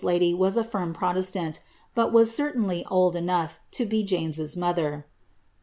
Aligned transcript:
y 0.03 0.33
was 0.35 0.57
a 0.57 0.63
firm 0.63 0.95
proleslonl, 0.95 1.59
but 1.93 2.11
was 2.11 2.33
certainly 2.33 2.83
old 2.85 3.13
enoueh 3.13 3.51
1' 3.77 3.87
James's 4.07 4.55
motlier. 4.55 5.03